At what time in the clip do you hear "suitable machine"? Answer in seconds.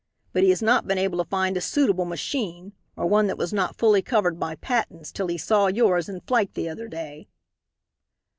1.61-2.73